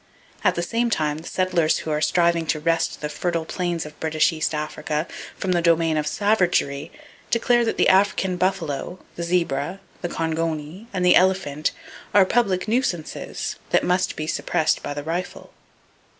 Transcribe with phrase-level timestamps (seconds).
[0.43, 3.99] At the same time, the settlers who are striving to wrest the fertile plains of
[3.99, 6.91] B.E.A, from the domain of savagery
[7.29, 11.69] declare that the African buffalo, the zebra, the kongoni and the elephant
[12.15, 15.53] are public nuisances that must be suppressed by the rifle.